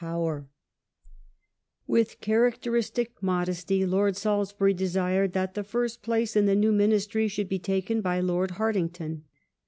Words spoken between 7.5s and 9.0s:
taken by Lord Harting